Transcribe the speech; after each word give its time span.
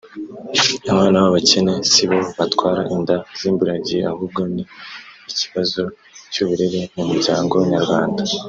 Abana 0.91 1.17
b’abakene 1.23 1.73
si 1.91 2.03
bo 2.09 2.19
batwara 2.37 2.81
inda 2.95 3.15
z’imburagihe 3.39 4.03
ahubwo 4.11 4.41
ni 4.53 4.63
ikibazo 5.31 5.81
cy’uburere 6.33 6.81
mu 6.95 7.03
muryango 7.09 7.55
nyarwanda 7.73 8.21